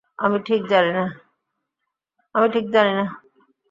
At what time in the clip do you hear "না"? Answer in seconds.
0.91-1.05